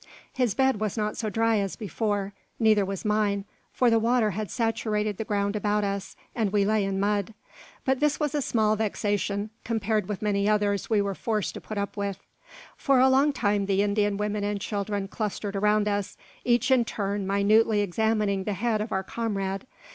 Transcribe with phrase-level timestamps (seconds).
[0.33, 4.49] His bed was not so dry as before; neither was mine, for the water had
[4.49, 7.35] saturated the ground about us, and we lay in mud.
[7.85, 11.77] But this was a small vexation, compared with many others we were forced to put
[11.77, 12.17] up with.
[12.75, 17.27] For a long time the Indian women and children clustered around us, each in turn
[17.27, 19.67] minutely examining the head of our comrade.